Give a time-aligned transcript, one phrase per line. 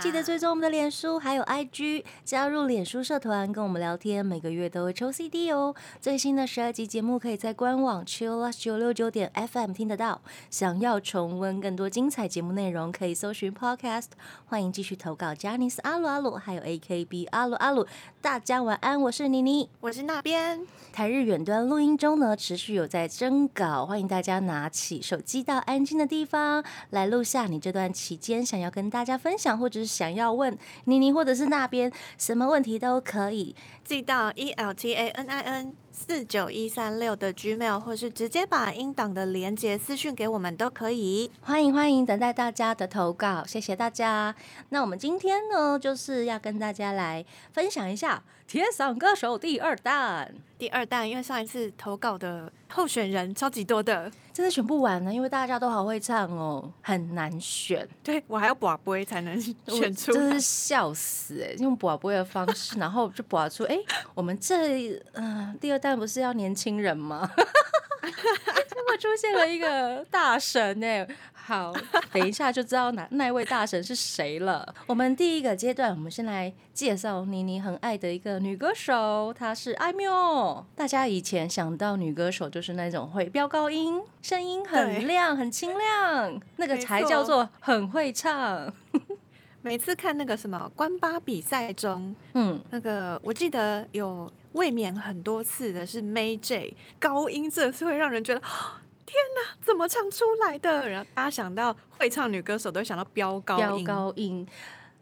[0.00, 5.74] 记得追踪我们的脸书还有 IG，加入脸书社团跟我们聊天，每个月都会抽 CD 哦。
[6.00, 10.20] 最新的十二集节目可以在官网 Chillus 九六九点 FM 听得到。
[10.50, 14.08] 想要重温更多精彩节目内容，可以搜寻 Podcast。
[14.46, 17.86] 欢迎继续投稿 j a n i c e 阿鲁阿鲁，还有 AKB 阿鲁阿鲁。
[18.20, 19.68] 大家晚安，我是妮妮。
[19.80, 33.54] 我是那边，台日远端录音中呢，持续有在征稿，欢迎大家拿起手机到安静的地方来录下你这段期间想要跟大家分享，或者想要问妮妮或者是那边什么问题都可以。
[33.84, 41.30] 寄到 e l t a n i n 四九一三六的 Gmail，或是直接把音档的连接私讯给我们都可以。
[41.40, 44.34] 欢迎欢迎，等待大家的投稿，谢谢大家。
[44.70, 48.20] 那我们今天呢，就是要跟大家来分享一下
[48.50, 50.34] 《铁嗓歌手》第二弹。
[50.56, 57.86] 第二弹，因为上一次投稿的候选人超级多的，真的选不完呢，因为大家都好会唱哦，很难选。
[58.02, 60.40] 对我还要把杯才能选出真是。
[60.40, 63.76] 笑死哎、用寡播的方式，然后就拔出哎、
[64.14, 67.30] 我们这嗯、呃第二弹不是要年轻人吗？
[67.36, 71.74] 结果出现了一个大神哎、好，
[72.10, 74.74] 等一下就知道哪那位大神是谁了。
[74.86, 80.64] 我们第一个阶段，我们先来介绍妮妮很爱的一个女歌手，她是艾缪。
[80.74, 88.72] 大家以前想到女歌手就是那种会飙高音，声音很亮很清亮，那个才叫做很会唱。
[89.60, 98.40] 每次看那个什么关巴比赛中，嗯，那个我记得有卫冕很多次的是 May J，高音这是会让人觉得。
[98.40, 100.88] 哦天哪，怎么唱出来的？
[100.88, 104.48] 然后大家想到会唱女歌手，都会想到飙高飙音，高音，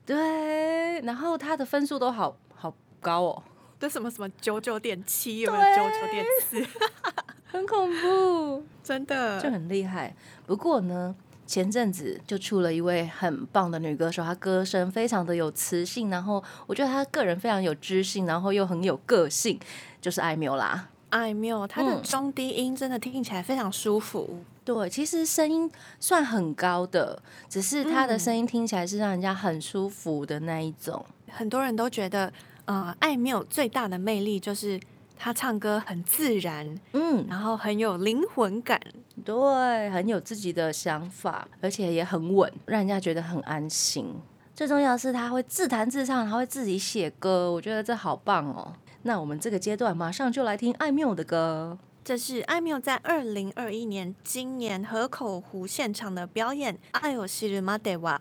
[0.05, 3.43] 对，然后她的分数都好好高哦，
[3.79, 6.67] 对什么什么九九点七，有没有九九点四？
[7.47, 10.15] 很恐怖，真的就很厉害。
[10.47, 11.15] 不过呢，
[11.53, 19.61] 前阵子就出了一位很棒的女歌手，她歌声非常的有磁性，然后我觉得她个人非常有知性，然后又很有个性，
[20.01, 20.89] 就是艾缪啦。
[21.11, 24.43] 艾缪，她的嗯中低音真的听起来非常舒服。
[24.65, 25.71] 对，其实声音
[26.01, 31.05] 算很高的，只是她的嗯声音听起来是让人家很舒服的那一种。
[31.29, 32.33] 很多人都觉得，
[32.65, 34.81] 呃，艾缪最大的魅力就是
[35.17, 38.81] 她唱歌很自然，嗯，然后很有灵魂感。
[39.25, 44.13] 对，很有自己的想法，而且也很稳，让人家觉得很安心。
[44.55, 48.75] 最重要的是，他会自弹自唱，他会自己写歌，我觉得这好棒哦。
[49.03, 51.79] 那我们这个阶段马上就来听艾缪的歌。
[52.05, 58.21] 这是艾缪在二零二一年今年河口湖现场的表演《爱我西日马德瓦》。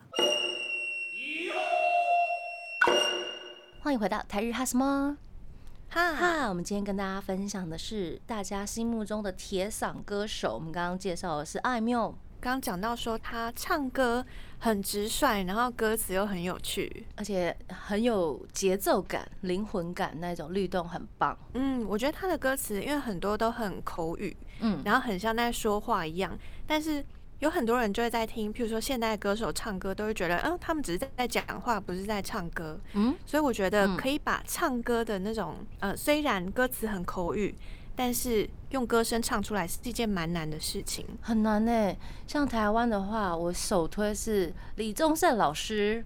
[3.79, 5.18] 欢迎回到台日哈什么
[5.94, 6.47] 哈哈？
[6.47, 10.53] 我们今天跟大家分享的是大家心目中的铁嗓歌手。
[10.53, 12.07] 我们刚刚介绍的是艾缪，
[12.40, 14.25] 刚刚讲到说他唱歌
[14.59, 17.06] 很直率，然后歌词又很有趣。
[17.18, 21.38] 而且很有节奏感、灵魂感，那种律动很棒。
[21.56, 27.06] 嗯，我觉得他的歌词因为很多都很口语，嗯，然后很像在说话一样，但是
[27.41, 32.79] 有很多人就会在听，譬如说现代歌手唱歌，都会觉得，嗯，他们只是在讲话，不是在唱歌。
[32.94, 37.56] 嗯，所以我觉得嗯可以把唱歌的那种，呃，虽然歌词很口语，
[37.96, 41.03] 但是用歌声唱出来是一件蛮难的事情。
[41.19, 41.96] 很难呢。
[42.28, 46.06] 像台湾的话，我首推是李宗盛老师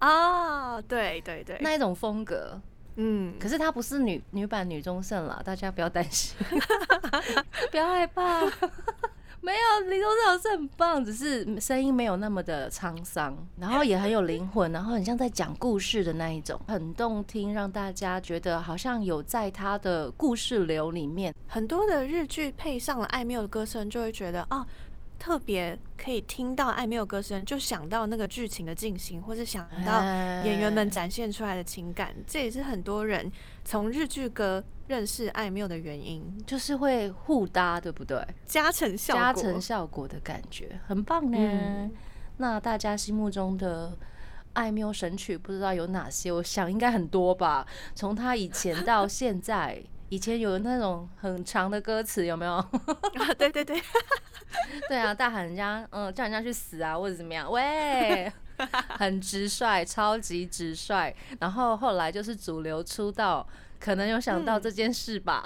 [0.00, 2.60] 啊， 对对对，那一种风格，
[2.96, 6.36] 嗯，可是他不是女女版女宗盛啦，大家不要担心，
[7.70, 8.42] 不要害怕。
[9.46, 21.32] 没有，李宗盛老师很棒，只是声音没有那么的沧桑，然后也很有灵魂，然后很像在讲故事的那一种，很动听，让大家觉得好像有在他的故事流里面。
[21.46, 24.66] 很多的日剧配上了艾缪的歌声，就会觉得哦，
[25.18, 30.02] 特别可以听到艾缪的歌声，就想到那个剧情的进行，或是想到
[30.44, 33.30] 演员们展现出来的情感，这也是很多人
[33.64, 38.24] 从日剧歌认识艾缪的原因，就是会互搭，对不对？
[38.44, 39.20] 加成效果。
[39.20, 41.36] 加成效果的感觉，很棒呢。
[41.38, 41.90] 嗯
[42.38, 43.96] 那大家心目中的
[44.52, 46.30] 艾缪神曲不知道有哪些？
[46.30, 47.66] 我想应该很多吧。
[47.94, 52.52] 从他以前到现在，以前有那种很长的歌词，有没有？
[52.54, 52.68] 啊，
[53.38, 53.80] 对对对，
[54.88, 57.50] 对啊，大喊人家，嗯，叫人家去死啊，或者怎么样？
[57.50, 58.30] 喂，
[58.90, 61.14] 很直率，超级直率。
[61.40, 63.46] 然后后来就是主流出道，
[63.80, 65.42] 可能有想到嗯这件事吧。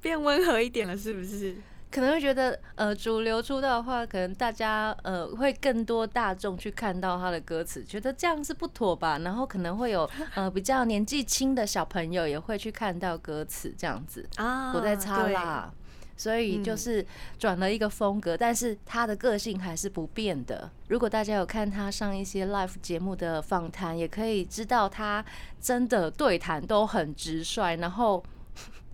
[0.00, 1.54] 变温和一点了，是不是？
[1.90, 9.18] 可能会觉得，呃，主流出道的话，可能大家呃会更多大众去看到他的歌词，觉得这样是不妥吧。
[9.18, 15.72] 然后可能会有 呃比较年纪轻的小朋友也会去看到歌词这样子啊，我在插啦。
[16.16, 17.02] 所以就是
[17.38, 20.70] 转了一个风格，但是他的个性还是不变的。
[20.88, 25.24] 如果大家有看他上一些 live 节目的访谈，也可以知道他
[25.58, 28.22] 真的对谈都很直率，然后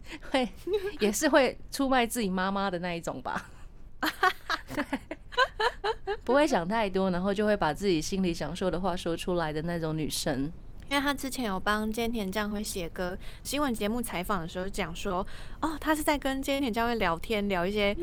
[0.31, 0.49] 会
[1.01, 3.51] 也是会出卖自己妈妈的那一种吧。
[6.25, 10.51] 不会想太多，然后就会把自己心里想说的话说出来的那种女生。
[10.89, 15.27] 因为他之前有帮菅田将晖写歌，新闻节目采访的时候讲说，
[15.61, 17.97] 哦，他是在跟菅田将晖聊天，聊一些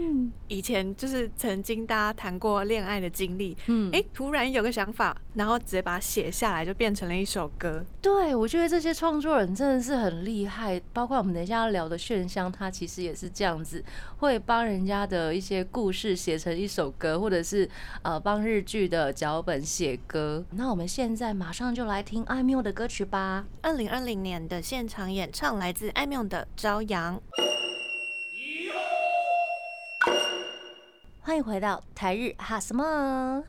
[0.49, 7.85] 以前就是曾经大家谈过恋爱的经历，嗯，哎，突然有个想法，然后直接把它写下来，就变成了一首歌。
[8.01, 13.81] 对，我觉得这些创作人真的是很厉害，包括我们等一下要聊的炫香，他其实也是这样子，
[14.17, 17.69] 会帮人家的一些故事写成一首歌，或者是
[18.01, 20.43] 呃帮日剧的脚本写歌。
[20.51, 22.72] 那我们现在马上就来听艾缪的。
[22.73, 27.15] 歌曲吧，二零二零年的现场演唱来自艾缪的《朝阳》。
[31.21, 33.43] 欢迎回到台日哈什么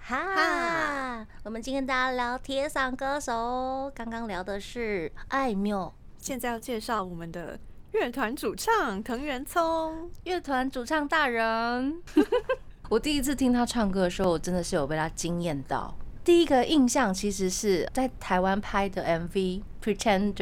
[0.00, 1.26] 哈？
[1.42, 7.58] 我们今天大家聊铁嗓歌手，刚刚聊的是艾缪，现在要介绍我们的
[7.90, 12.00] 乐团主唱藤原聪，乐团主唱大人。
[12.88, 15.94] 我第一次听他唱歌的时候，我真的是有被他惊艳到。
[16.22, 19.30] 第一个印象其实是在台湾拍的 MV
[19.82, 20.34] 《Pretender》，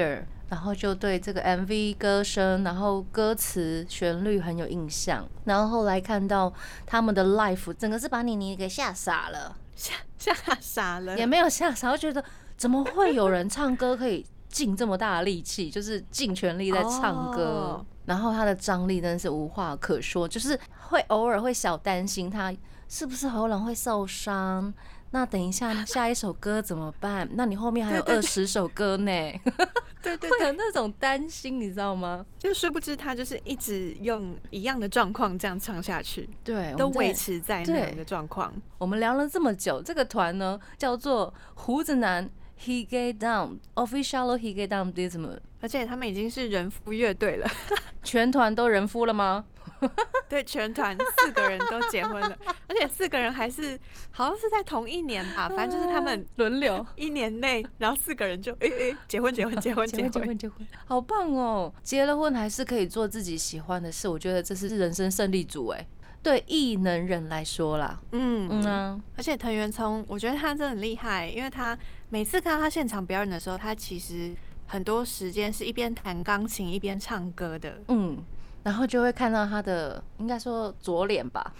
[0.48, 5.26] 然后就对这个 MV 歌声、然后歌词、旋律很有印象。
[5.44, 6.52] 然后后来看到
[6.84, 12.22] 他们的 Life，整个是把你你给吓傻了，吓吓傻了，也没有吓傻，我觉得
[12.56, 20.58] 怎么会有人唱歌可以尽这么大的力气， 就是尽全力在唱歌，然后他的张力真的是无话可说，就是
[20.88, 22.52] 会偶尔会小担心他
[22.88, 24.74] 是不是喉咙会受伤。
[25.10, 27.28] 那等一下， 下一首歌怎么办？
[27.32, 29.10] 那你后面还有二十首歌呢？
[30.02, 32.24] 对对，会有那种担心，你知道吗？
[32.38, 38.52] 就殊不知他就是一直用一样的状况这样唱下去，对，都维持在那样的状况。
[38.78, 47.50] 我们聊了这么久，这个团呢叫做胡子男 He Get Down，Official He Get Down Dism，而且他们已经是人夫乐队了，
[48.04, 49.44] 全团都人夫了吗？
[50.28, 52.36] 对，全团四个人都结婚了，
[52.66, 53.78] 而且四个人还是
[54.10, 61.72] 好像是在同一年吧，反正就是他们轮流 一年内，然后四个人就哎哎结婚结婚结婚结婚结婚结婚，好棒哦！
[61.82, 65.86] 结了婚还是可以做自己喜欢的事，我觉得这是人生胜利组哎。
[66.20, 71.78] 对异能人来说啦，嗯嗯啊，而且藤原聪，我觉得他真的很厉害，因为他
[72.10, 74.34] 每次看到他现场表演的时候，他其实
[74.66, 78.18] 很多时间是一边弹钢琴一边唱歌的，嗯。
[78.62, 81.52] 然后就会看到他的，应该说左脸吧，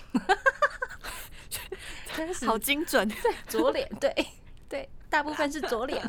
[2.47, 4.15] 好精准，对，左脸，对
[4.69, 6.03] 对，大部分是左脸。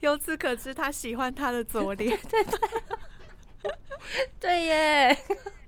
[0.00, 2.60] 由此可知，他喜欢他的左脸，对对
[4.38, 5.18] 对耶。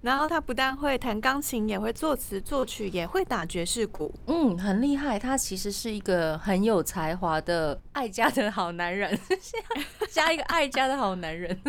[0.02, 5.18] 然后他不但会弹钢琴，也会作词作曲，也会打爵士鼓，嗯，很厉害。
[5.18, 9.18] 他其实是一个很有才华的爱家的好男人，
[10.12, 11.60] 加一个爱家的好男人。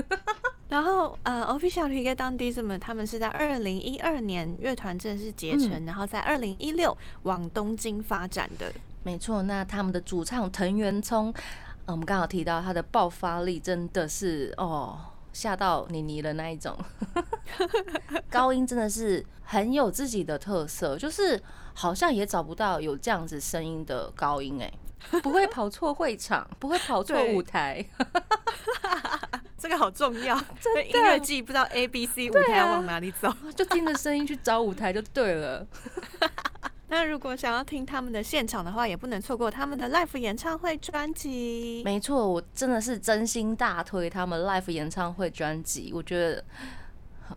[0.69, 8.71] 然后呃，Official Hige 当 Dism 他们是在二零一二年乐团正式结成，然后在二零一六往东京发展的。
[9.03, 11.33] 没错，那他们的主唱藤原聪，
[11.85, 14.99] 我们刚好提到他的爆发力真的是哦。
[15.33, 16.75] 吓到妮妮的那一种，
[18.27, 21.39] 高音真的是很有自己的特色，就是
[21.75, 24.73] 好像也找不到有这样子声音的高音哎，
[25.21, 27.85] 不会跑错会场，不会跑错舞台，
[29.67, 30.39] 这个好重要。
[30.61, 35.67] 这音乐季不知道 A B C 舞台要往哪里走， 就听着声音去找舞台就对了。
[36.87, 41.81] 那如果想要听他们的现场的话，也不能错过他们的 live 演唱会专辑。
[41.83, 46.45] 没错，我真的是真心大推他们 live 演唱会专辑，我觉得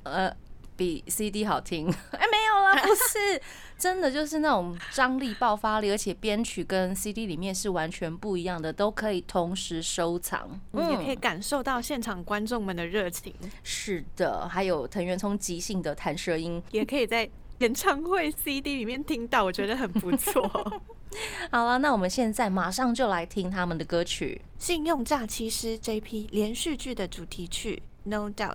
[0.05, 0.33] 呃
[0.77, 1.93] 比 CD 好听。
[2.13, 3.43] 哎，没有了，不是，
[3.81, 13.33] 真的就是那种张力、爆发力，而且编曲跟 CD 里面是完全不一样的，都可以同时收藏，也可以感受到现场观众们的热情。
[13.63, 17.29] 是的，还有藤原聪即兴的弹舌音，也可以在。
[17.61, 20.49] 演唱会 CD 里面听到，我觉得很不错。
[21.53, 28.55] 好了，那我们现在马上就来听他们的歌曲《信用诈欺师》JP 连续剧的主题曲《No Doubt》。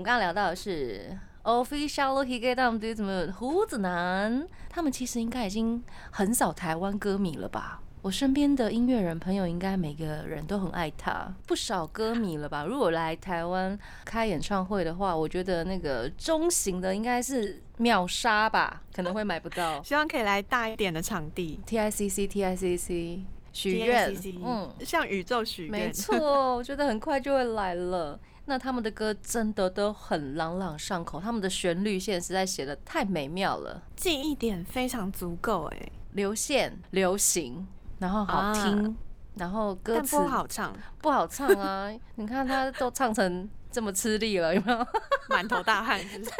[0.00, 7.82] 们刚刚聊到的是 Official He Get Down 什么胡子男，他们其实应该已经很少台湾歌迷了吧？
[8.00, 12.64] 我身边的音乐人朋友应该每个人都很爱他，不少歌迷了吧？
[12.64, 19.80] 如果来台湾开演唱会的话，我觉得那个中型的应该是秒杀吧，可能会买不到。
[19.84, 28.18] 希望可以来大一点的场地，T I C C T I C C 许愿，嗯，向宇宙许愿，没错，我觉得很快就会来了。
[28.50, 37.64] 那他们的歌真的都很朗朗上口，他们的旋律线实在写的太美妙了，记忆点非常足够，哎，流线流行。
[38.00, 38.96] 然后好听，
[39.36, 41.88] 然后歌词不好唱，不好唱啊！
[42.16, 44.84] 你看他都唱成这么吃力了，有没有？
[45.28, 46.32] 满头大汗， 真的，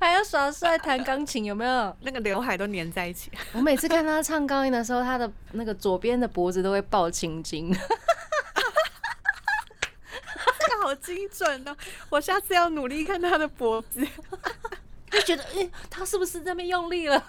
[0.00, 1.94] 还要耍帅弹钢琴，有没有？
[2.00, 3.30] 那个刘海都粘在一起。
[3.52, 7.70] 我每次看他唱高音的时候，他的那个左边的脖子都会爆青筋。
[10.60, 11.76] 这个好精准哦！
[12.10, 14.06] 我下次要努力看他的脖子，
[15.10, 17.22] 就觉得哎，他是不是在那边用力了？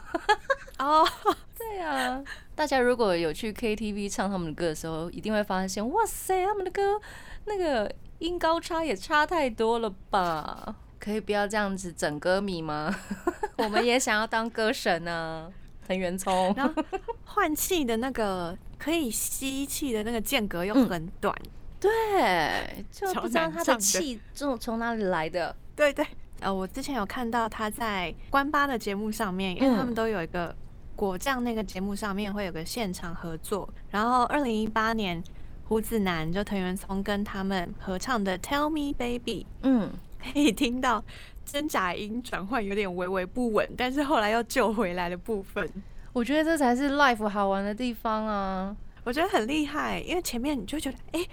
[0.80, 1.08] 哦，
[1.58, 2.22] 对啊。
[2.56, 7.00] 大家如果有去 KTV 唱他们的歌的时候，一定会发现，哇塞，他们的歌
[7.46, 10.76] 那个音高差也差太多了吧？
[11.00, 12.94] 可以不要这样子整歌迷吗？
[13.58, 15.52] 我们也想要当歌神呢。
[15.88, 16.84] 藤原聪，然后
[17.26, 21.36] 换气的那个可以吸气的那个间隔又很短，
[21.80, 25.56] 对，就不知道他的气从从哪里来的。
[25.76, 26.06] 对对，
[26.42, 30.56] 呃，我之前有看到他在关八的节目上面，因为他们都有一个。
[30.96, 35.24] 果酱那个节目上面会有个现场合作，然后二零一八年
[35.64, 39.90] 胡子男就藤原聪跟他们合唱的《Tell Me Baby》，嗯，
[40.22, 41.02] 可以听到
[41.46, 45.72] 真假音转换有点微微不稳，但是后来又救回来的部分，
[46.12, 48.76] 我觉得这才是 life 好玩的地方啊！
[49.06, 51.26] 我觉得很厉害，因为前面你就觉得哎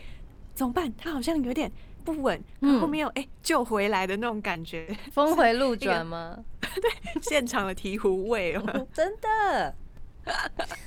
[0.56, 0.92] 怎么办？
[0.96, 1.70] 他好像有点
[2.02, 6.36] 不稳，然后没有哎救回来的那种感觉， 峰回路转 吗？
[6.60, 6.90] 对，
[7.22, 9.74] 现场的醍醐味哦，真的，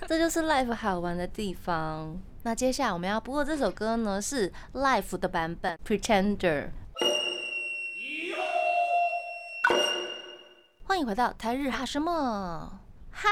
[0.07, 2.19] 这就是 life 好玩的地方。
[2.43, 6.69] 那接下来我们要播的这首歌呢，是 life 的版本，Pretender。
[10.85, 12.79] 欢迎回到台日哈什么
[13.11, 13.29] 哈？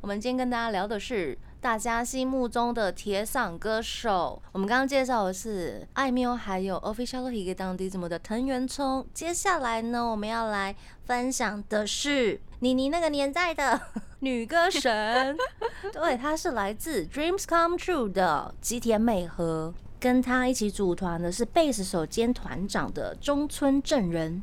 [0.00, 1.36] 我们今天跟大家聊的是。
[1.60, 9.04] 大家心目中的铁嗓歌手，我们刚刚介绍的是艾喵，还有 Official Hige 当地怎么的藤原聪。
[9.12, 13.80] 接下来呢，我们要来分享的是妮妮那个年代的
[14.20, 15.36] 女歌神，
[15.92, 24.42] 对，她是来自 Dreams Come True 的吉田美和，跟她一起组团的是贝斯手兼团长的中村正人。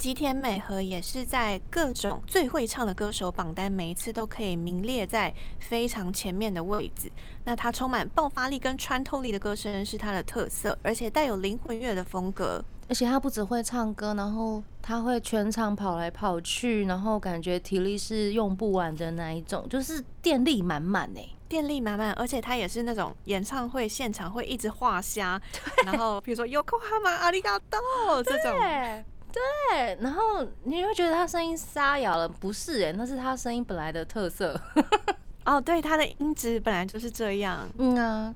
[0.00, 7.12] 吉田美和也是在各种最会唱的歌手榜单，每一次都可以名列在非常前面的位置。
[7.44, 12.64] 那他充满爆发力跟穿透力的歌声是他的特色，而且带有灵魂乐的风格。
[12.88, 22.10] 而且他不只会唱歌，然后他会全场跑来跑去，然后感觉体力是用不完的那一种，就是电力满满呢，电力满满。
[22.14, 25.38] 而且他也是那种演唱会现场会一直画虾，
[25.84, 29.04] 然后比如说 Yokohama 阿里嘎多这种。
[29.32, 32.82] 对，然后你会觉得他声音沙哑了，不是？
[32.84, 34.60] 哎，那是他声音本来的特色。
[35.46, 37.68] 哦，对，他的音质本来就是这样。
[37.78, 38.34] 嗯啊，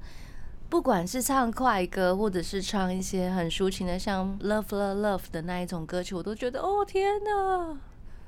[0.68, 7.78] 不管是唱快歌，或者是唱一些很抒情的，像《Love Love Love》的那一种歌曲，我都觉得，哦天哪！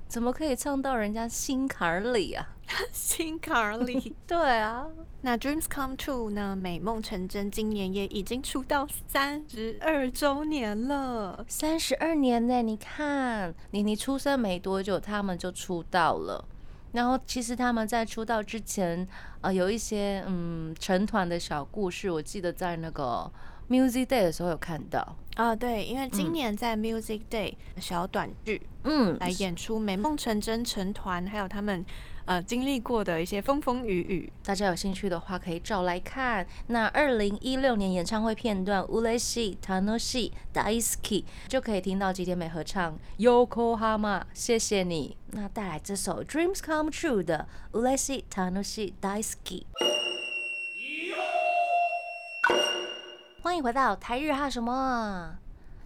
[0.08, 2.48] 怎么可以唱到人家心坎里啊？
[2.92, 4.86] 心坎里， 对啊。
[5.22, 6.56] 那 Dreams Come True 呢？
[6.56, 11.44] 美梦成真，今年也已经出道三十二周年了。
[11.48, 12.62] 三十二年呢？
[12.62, 16.44] 你看，妮妮出生没多久，他们就出道了。
[16.92, 19.06] 然后，其实他们在出道之前，
[19.42, 22.10] 呃，有一些嗯成团的小故事。
[22.10, 23.30] 我记得在那个
[23.68, 25.16] Music Day 的时候有看到。
[25.36, 31.84] 啊，对，因为今年在 Music Day 小短剧，嗯，来演出《美梦成真》成团，还有他们
[32.24, 34.32] 呃经历过的一些风风雨雨。
[34.42, 36.46] 大家有兴趣的话，可以找来看。
[36.68, 45.18] 那二零一六年演唱会片段《乌雷西塔诺西 Daisuki》就可以听到吉田美合唱《Yokohama》，谢谢你。
[45.32, 47.46] 那带来这首《Dreams Come True》的
[47.78, 49.64] 《乌雷西塔诺西 Daisuki》。
[53.46, 55.36] 欢迎回到台日哈什么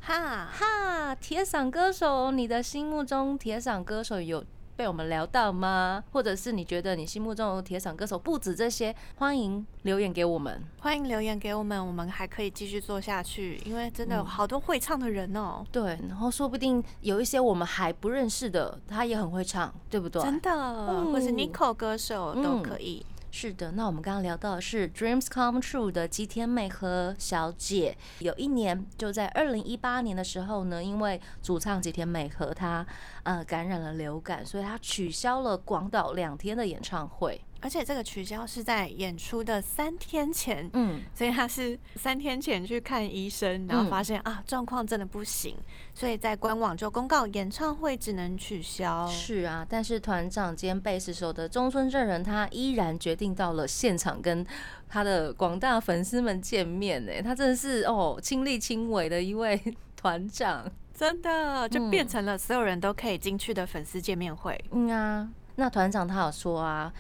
[0.01, 4.43] 哈哈铁嗓歌手，你的心目中铁嗓歌手有
[4.77, 6.03] 被我们聊到吗？
[6.13, 8.97] 或者是你觉得你心目中的铁嗓歌手不止这些？
[9.17, 15.63] 欢迎留言给我们，欢迎留言给我们，我们还可以继续做下去，因为真的有好多会唱的人哦。
[15.71, 20.23] 对，然后说不定有一些我们还不认识的，他也很会唱，对不对？
[20.23, 23.05] 真的，或是 Nico 歌手都可以。
[23.33, 27.97] 是的，那我们刚刚聊到的是 Dreams Come True 的吉田美和小姐。
[28.19, 32.85] 有一年，就在二零一八年的时候呢，因为主唱吉田美和她
[33.23, 37.41] 呃感染了流感，所以她取消了广岛两天的演唱会。
[37.61, 45.55] 而且这个取消是在演出的三天前，嗯，所以他是三天前去看医生，然后发现、啊状况真的不行，
[45.95, 49.07] 所以在官网就公告演唱会只能取消。
[49.07, 54.45] 是啊，但是团长兼贝斯手的中村正人，他依然决定到了现场跟
[54.89, 57.13] 他的广大粉丝们见面呢。
[57.23, 59.61] 他真的是哦亲力亲为的一位
[59.95, 60.65] 团长。
[60.95, 64.59] 真的就嗯变成了所有人都可以进去的粉丝见面会。
[64.73, 66.93] 嗯啊，那团长他有说啊。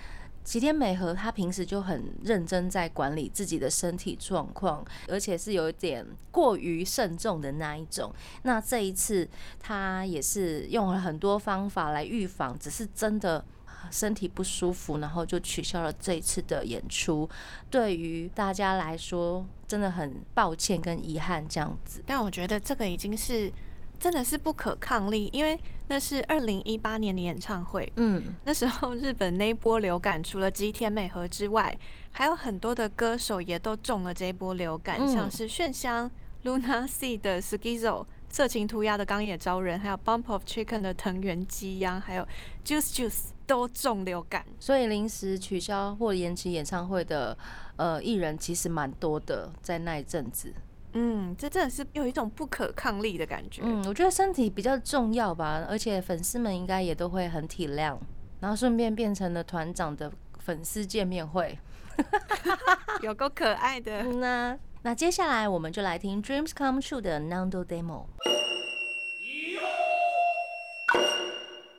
[0.42, 8.12] 吉田美和他平时就很认真在管理自己的身体状况，而且是有一点过于慎重的那一种。
[8.42, 9.28] 那这一次
[9.60, 13.44] 他也是用了很多方法来预防，只是真的
[13.90, 17.28] 身体不舒服，然后就取消了这一次的演出。
[17.70, 22.02] 对于大家来说，真的很抱歉跟遗憾这样子。
[22.06, 23.52] 但我觉得这个已经是
[24.00, 31.78] 真的是不可抗力，因为那是二零一八年的演唱会，嗯，那时候日本那一波流感，除了吉田美和之外，
[32.10, 36.10] 还有很多的歌手也都中了这一波流感，嗯像是炫香、
[36.44, 42.26] Luna C 的 Skizo、色情涂鸦的冈野昭人，还有 Bump of Chicken 的藤原基央，还有
[42.64, 44.46] Juice Juice 都中流感。
[44.58, 47.36] 所以临时取消或延期演唱会的
[47.76, 50.54] 呃艺人其实蛮多的，在那一阵子。
[50.92, 53.62] 嗯，这真的是有一种不可抗力的感觉。
[53.64, 57.96] 嗯，我觉得身体比较重要吧，而且粉丝们应该也都会很体谅，
[58.40, 61.58] 然后顺便变成了团长的粉丝见面会。
[63.02, 64.00] 有够可爱的。
[64.02, 68.06] 嗯呐、那接下来我们就来听 Dreams Come True 的 Nando Demo。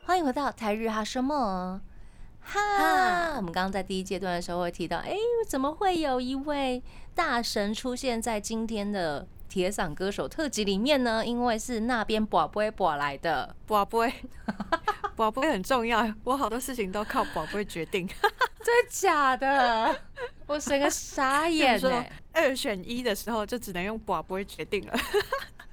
[0.06, 1.82] 欢迎回到台日哈什么？
[2.42, 5.16] 哈，哈我们刚刚在第一阶段的时候会提到，哎、
[5.48, 6.82] 怎么会有一位
[7.16, 11.26] 大神出现在今天的铁嗓歌手特辑里面呢？
[11.26, 13.56] 因为是那边宝贝宝来的。
[13.68, 14.14] 宝贝，
[15.16, 18.08] 宝贝 很重要，我好多事情都靠宝贝决定。
[18.64, 19.96] 真的假的？
[20.48, 24.94] 我整个傻眼 说、二选一的时候，就只能用宝贝决定了。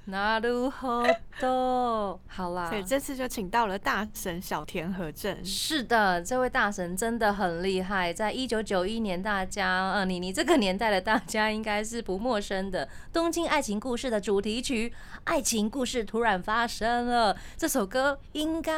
[0.09, 1.03] 那如何
[1.39, 2.19] 的？
[2.27, 5.43] 好啦所，以这次就请到了大神小田和正。
[5.45, 8.11] 是的，这位大神真的很厉害。
[8.11, 14.89] 在一九九一年，大家呃，你你这个年代的大家应该是不陌生的《东京爱情故事》的主题曲
[15.23, 18.73] 《爱情故事突然发生了》这首歌，应该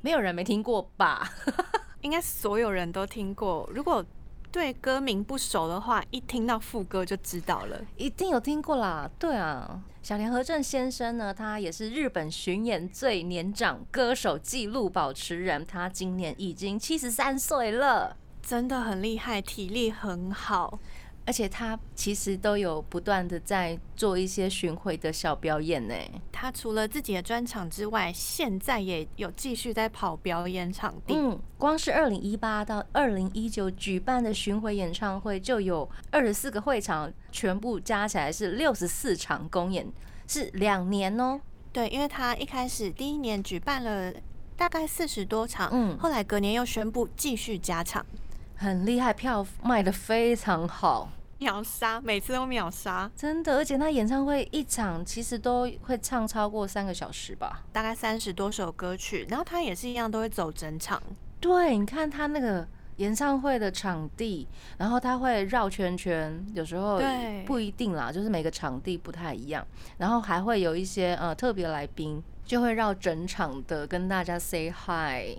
[0.00, 1.30] 没有人没听过吧？
[2.02, 3.68] 应该所有人都听过。
[3.72, 4.04] 如果
[4.52, 7.80] 对歌名不熟的话，一听到副歌就知道了。
[7.96, 9.10] 一定有听过啦。
[9.18, 18.16] 对啊，小田和正先生呢，他也是日本巡演最年长歌手纪录保持人，他今年已经七十三岁了。
[18.42, 20.78] 真的很厉害，体力很好。
[21.24, 25.94] 而且他其实都有不断的在做一些巡回的小表演呢。
[26.32, 31.14] 他除了自己的专场之外，现在也有继续在跑表演场地。
[31.14, 39.86] 嗯，光是二零一八到二零一九举办的巡回演唱会就有二十四个会场，全部加起来是六十四场公演，
[40.26, 41.40] 是两年哦。
[41.72, 44.12] 对，因为他一开始第一年举办了
[44.56, 48.04] 大概四十多场，嗯后来隔年又宣布继续加场，
[48.62, 51.08] 很厉害，票卖的非常好，
[51.40, 53.56] 秒杀，每次都秒杀，真的。
[53.56, 57.64] 而且他演唱会一场其实都会唱超过三个小时吧。
[57.72, 61.02] 大概三十多首歌曲，然后他也是一样都会走整场。
[61.40, 62.64] 对，你看他那个
[62.98, 64.46] 演唱会的场地，
[64.78, 69.66] 然后他会绕圈圈，有时候对不一定啦，就是每个场地不太一样，
[69.98, 75.36] 然后还会有一些呃特别来宾，就会绕整场的跟大家 say hi，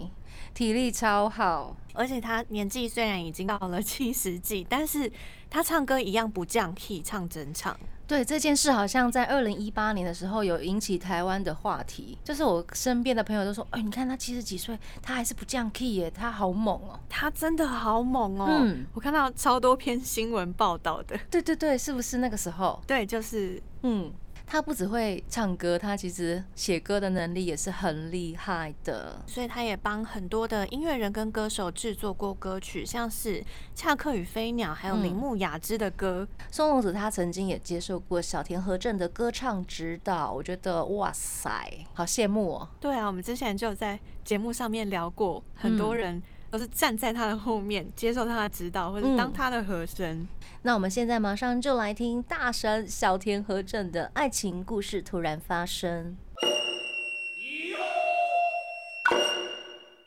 [0.54, 1.76] 体力超好。
[1.94, 5.12] 而且他年纪虽然已经到了七十几，但是
[5.50, 7.78] 他唱歌一样不降 key，唱整场。
[8.06, 18.46] 对这件事，好像在二零一八年的时候有引起台湾的话题，就是我身边的朋友都说，哎、你看他七十几岁，他还是不降 key 耶，他好猛哦、他真的好猛哦！
[18.50, 21.18] 嗯我看到超多篇新闻报道的。
[21.32, 22.80] 对对对，是不是那个时候？
[22.86, 24.12] 对，就是嗯，
[24.46, 29.20] 他不只会唱歌，他其实写歌的能力也是很厉害的。
[29.26, 33.42] 所以他也帮很多的音乐人跟歌手制作过歌曲，像是
[33.74, 36.28] 《恰克与飞鸟》还有铃木雅之的歌。
[36.52, 41.50] 松隆子他曾经也接受过小田和正的歌唱指导，我觉得哇塞，
[41.94, 42.70] 好羡慕哦。
[42.80, 46.22] 对啊，我们之前就有在节目上面聊过，很多人
[46.54, 50.28] 都是站在他的后面接受他的指导，或者当他的和声。
[50.62, 56.16] 那我们现在马上就来听大神小田和正的爱情故事突然发生。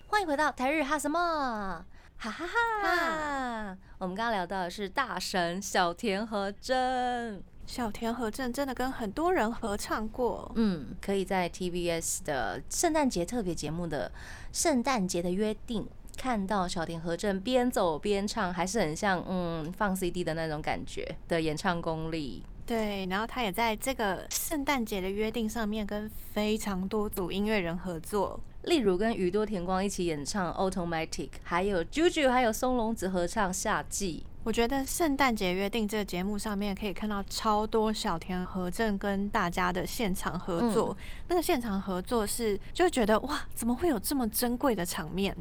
[0.07, 1.85] 欢迎回到台日哈什么？
[2.17, 3.77] 哈哈哈！
[3.99, 7.43] 我们刚刚聊到的是大神小田和正。
[7.67, 14.13] 小田和正真的跟很多人合唱过，嗯，可以在 TBS 的圣诞节特别节目的
[14.57, 15.83] 《圣诞节的约定》
[16.17, 22.43] 看到小田和正边走边唱，还是很像嗯放 CD 的那种感觉的演唱功力。
[22.65, 31.09] 对，然后他也在这个圣诞节的约定上面跟非常多组音乐人合作，例如跟宇多田光一起演唱《Automatic》，
[31.45, 34.25] 还有 JoJo 还有松隆子合唱《夏季》。
[34.43, 40.97] 我觉得圣诞节约定这个节目上面可以看到超多小田和正跟大家的现场合作，
[41.29, 45.37] 那个现场合作是就觉得哇，怎么会有这么珍贵的场面？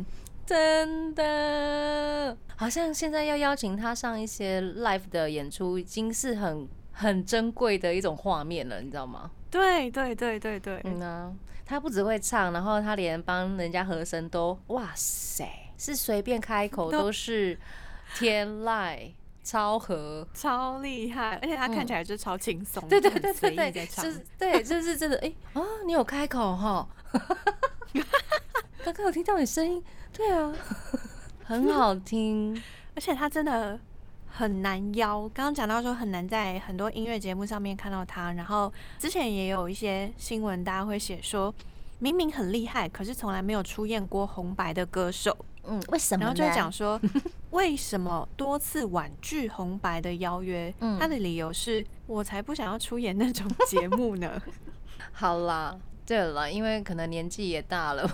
[0.45, 6.67] 真的，好像现在要邀请他上一些 live 的演出，已经是很。
[6.97, 9.29] 很珍贵的一种画面了，你知道吗？
[9.51, 11.34] 对对对对对，嗯啊，
[11.65, 15.45] 他不只会唱，然后他连帮人家和声都，哇塞，
[15.77, 17.60] 是随便开口都是
[18.15, 19.12] 天籁
[19.43, 26.88] 超和，超厉害，而且他看起来就超轻松，对对对对对，就是对，就是真的，哎啊，你有开口哈，
[28.86, 29.84] 刚刚有听到你声音，
[30.15, 30.54] 对啊，
[31.45, 32.56] 很好听，
[32.95, 33.80] 而且他真的。
[34.38, 41.56] 很难邀，刚刚讲到说很难在很多音乐节目上面看到他，然后之前也有一些新闻，大家会写说，
[41.99, 46.25] 明明很厉害，可是从来没有出演过红白的歌手，嗯，为什么？
[46.25, 46.99] 然后就讲说，
[47.51, 50.73] 为什么多次婉拒红白的邀约？
[50.99, 54.41] 他的理由是我才不想要出演那种节目呢。
[55.13, 55.73] 好啦，
[56.06, 58.06] 对了，因为可能年纪也大了，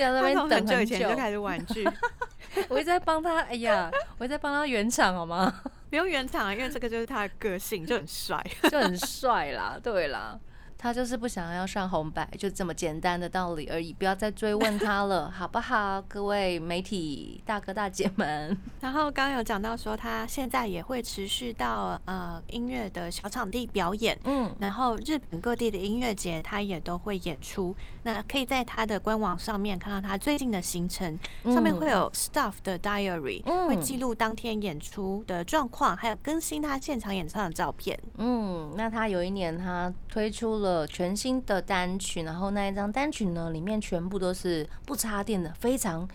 [0.00, 1.88] 在那边等很久以前就开始婉拒。
[2.68, 5.62] 我一直在帮他，哎呀，我一直在帮他圆场，好吗？
[5.88, 10.38] 不用圆场，因为这个就是他的个性，就很帅， 就很帅啦，对啦。
[10.82, 16.00] 他就是不想要上红白，就这么简单的道理而已，不要再追问他了， 好不好？
[16.08, 18.56] 各位媒体大哥大姐们。
[18.80, 27.76] 然后刚刚有讲到说，他现在也会持续到呃音乐的小场地表演，嗯，然后日本各地的音乐节他也都会演出。
[28.02, 38.00] 那可以在他的官网上面看到他最近的行程，上面会有 staff 的 diary，会记录当天演出的状况，还有更新他现场演唱的照片。
[38.16, 40.69] 嗯，那他有一年他推出了。
[40.86, 46.08] 全新的单曲，然后那一张单曲呢，里面全部都是不插电的，非常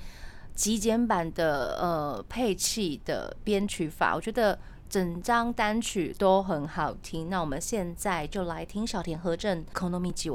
[0.54, 4.58] 极简版的呃配器的编曲法，我觉得
[4.90, 7.30] 整张单曲都很好听。
[7.30, 10.34] 那我们现在就来听小田和正《Konomi j i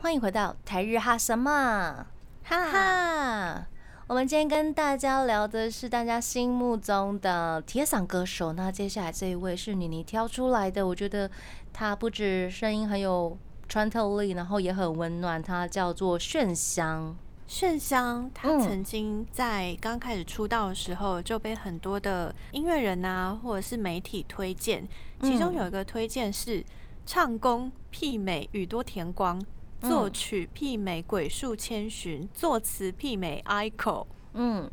[0.00, 2.06] 欢迎回到台日哈什么
[2.44, 3.66] 哈哈。
[4.08, 8.52] 我们今天跟大家聊的是大家心目中的铁嗓歌手。
[8.52, 11.28] 那接下来这一位是妮妮挑出来的，我觉得
[11.72, 13.36] 他不止声音很有
[13.68, 15.42] 穿透力，然后也很温暖。
[15.42, 17.16] 他叫做炫香。
[17.48, 24.86] 炫香，他曾经在刚开始出道的时候就被很多的音乐人啊，或者是媒体推荐。
[25.20, 26.64] 其中有一个推荐是
[27.04, 29.42] 唱功媲美宇多田光。
[29.88, 34.06] 作曲媲美鬼树千寻，作词媲美 ICO。
[34.34, 34.70] 嗯，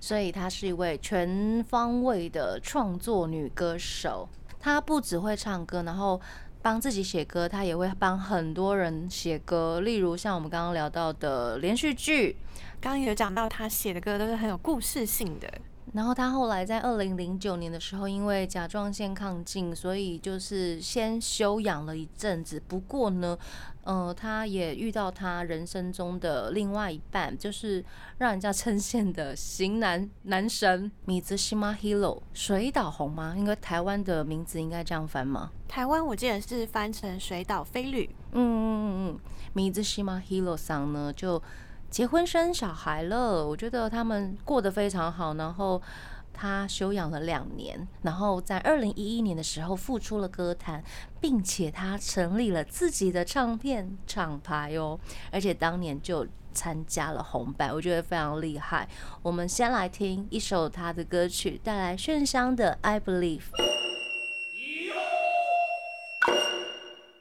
[0.00, 4.28] 所以她是一位全方位的创作女歌手。
[4.58, 6.20] 她不只会唱歌，然后
[6.62, 9.80] 帮自己写歌，她也会帮很多人写歌。
[9.80, 12.36] 例如像我们刚刚聊到的连续剧，
[12.80, 15.48] 刚刚有讲到她写的歌都是很有故事性的。
[15.92, 22.60] 然后他后来在二零零九年的时候，因为甲状腺亢进，所以就是先休养了一阵子。
[22.66, 23.38] 不过呢，
[23.84, 27.84] 呃，他也遇到他人生中的另外一半，就是
[28.18, 33.34] 让人家称羡的型男男神米兹西马 Hero 水岛红吗？
[33.36, 35.50] 应该台湾的名字应该这样翻吗？
[35.68, 38.10] 台湾我记得是翻成水岛飞吕。
[38.32, 39.20] 嗯嗯嗯嗯，
[39.52, 41.40] 米兹西马 Hero 桑呢就。
[41.90, 45.34] 结婚生小孩了，我觉得他们过得非常好。
[45.34, 45.80] 然后
[46.34, 50.82] 他休养了两年，然后在二零一一年的时候复出了歌坛，
[51.20, 54.98] 并且他成立了自己的唱片厂牌哦，
[55.30, 58.88] 而且当年就参加了红白，我觉得非常厉害。
[59.22, 63.40] 我们先来听一首他的歌曲，带来炫香的《I Believe》。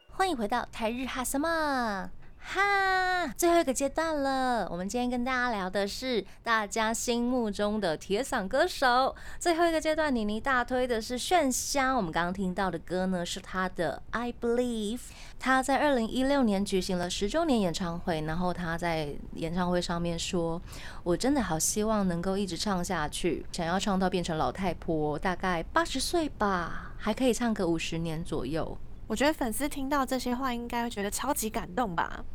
[0.09, 2.09] 欢迎回到台日哈什么？
[2.45, 4.67] 哈，最后一个阶段了。
[4.69, 9.15] 我们今天跟大家聊的是大家心目中的铁嗓歌手。
[9.39, 11.95] 最后一个阶段，妮妮大推的是炫香。
[11.95, 14.97] 我们刚刚听到的歌呢，是他的《I Believe》。
[15.39, 20.61] 他在二零一六年举行了十周年演唱会，然后他在演唱会上面说
[21.03, 28.77] ：“我真的好希望能够一直唱下去，想要唱到变成老太婆，大概八十岁吧，还可以唱个五十年左右。”
[29.13, 32.25] 我觉得粉丝听到这些话，应该会觉得超级感动吧？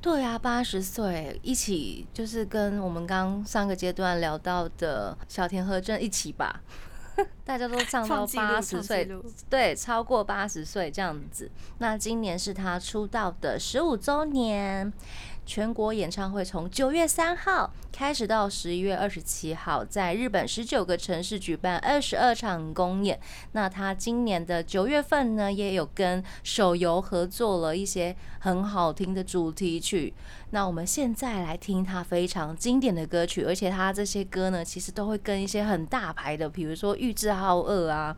[0.00, 6.60] 对啊，八十岁一起就是跟我们刚上个阶段聊到的小田和正一起吧。
[7.44, 9.10] 大家都唱到八十岁，
[9.50, 11.50] 对，超过八十岁这样子。
[11.78, 14.90] 那今年是他出道的十五周年，
[15.50, 23.18] 全国演唱会从九月三号开始到十一月二十七号，在日本十九个城市举办二十二场公演。
[23.50, 30.14] 那他今年的九月份呢，也有跟手游合作了一些很好听的主题曲。
[30.50, 38.16] 那我们现在来听他非常经典的歌曲，而且他这些歌呢，其实都会跟一些很大牌的，比如说玉置浩二啊，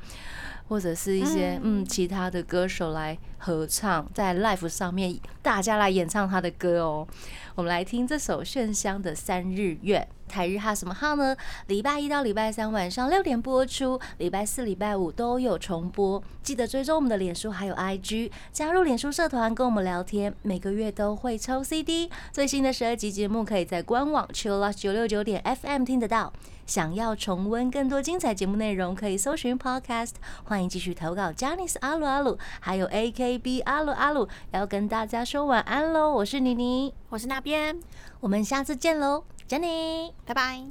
[0.69, 7.07] 或者是一些嗯其他的歌手来合唱，在 l i f e 上面大家来演唱他的歌哦。
[7.55, 10.09] 我们来听这首炫香的《三日月》。
[10.33, 11.37] 台日哈什么号呢？
[11.67, 16.23] 礼拜一到礼拜三晚上六点播出，礼拜四、礼拜五都有重播。
[16.43, 22.09] 记得追踪我们的脸书还有 IG，加入脸书社团跟我们聊天，每个月都会抽 CD。
[22.31, 26.33] 最新的十二集节目可以在官网 Chillus 九六九点 FM 听得到。
[26.65, 30.13] 想要重温更多精彩节目内容，可以搜寻 Podcast。
[30.45, 36.13] 欢迎继续投稿 j a n i c e 阿鲁阿鲁，还有 AKB 阿鲁阿鲁，要跟大家说晚安喽！
[36.13, 37.79] 我是妮妮，我是那边，
[38.21, 40.63] 我们下次见喽 j e n n y 拜拜。